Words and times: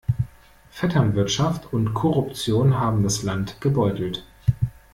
Vetternwirtschaft 0.71 1.71
und 1.73 1.93
Korruption 1.93 2.79
haben 2.79 3.03
das 3.03 3.21
Land 3.21 3.57
gebeutelt. 3.61 4.25